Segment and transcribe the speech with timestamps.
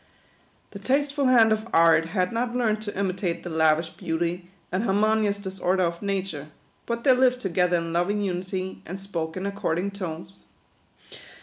[0.71, 4.95] Ths tasteful hand of Art had not learned to imitate the lavish beauty and har
[4.95, 6.47] monious disorder of Nature,
[6.87, 10.41] but they lived together in loving unity, and spoke in according tones.